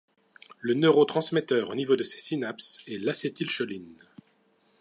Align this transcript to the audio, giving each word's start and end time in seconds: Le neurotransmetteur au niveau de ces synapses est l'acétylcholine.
Le 0.61 0.73
neurotransmetteur 0.73 1.69
au 1.69 1.75
niveau 1.75 1.95
de 1.95 2.01
ces 2.01 2.17
synapses 2.19 2.79
est 2.87 2.97
l'acétylcholine. 2.97 4.03